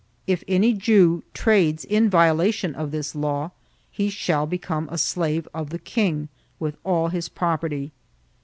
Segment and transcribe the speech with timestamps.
[0.25, 3.51] If any Jew trades in violation of this law
[3.91, 6.27] he shall become a slave of the king,
[6.59, 7.91] with all his property.